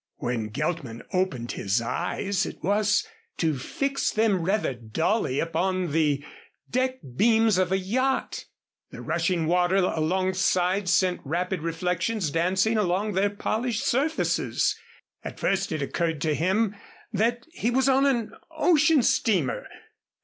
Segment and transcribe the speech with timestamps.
[0.15, 3.05] When Geltman opened his eyes it was
[3.37, 6.25] to fix them rather dully upon the
[6.67, 8.45] deck beams of a yacht.
[8.89, 14.75] The rushing water alongside sent rapid reflections dancing along their polished surfaces.
[15.23, 16.75] At first it occurred to him
[17.13, 19.67] that he was on an ocean steamer.